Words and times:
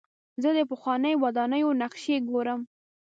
زه 0.41 0.49
د 0.57 0.59
پخوانیو 0.71 1.21
ودانیو 1.23 1.77
نقشې 1.81 2.17
ګورم. 2.29 2.61